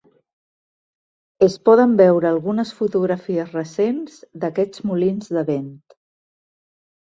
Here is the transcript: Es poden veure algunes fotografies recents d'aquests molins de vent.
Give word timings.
Es 1.47 1.57
poden 1.69 1.93
veure 1.99 2.31
algunes 2.31 2.73
fotografies 2.79 3.53
recents 3.61 4.19
d'aquests 4.45 4.89
molins 4.93 5.33
de 5.39 5.49
vent. 5.55 5.73